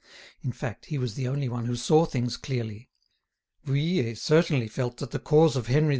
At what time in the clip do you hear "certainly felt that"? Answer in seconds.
4.17-5.11